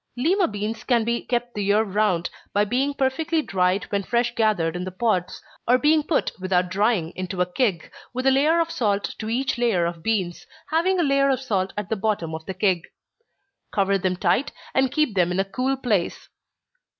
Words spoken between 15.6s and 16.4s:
place.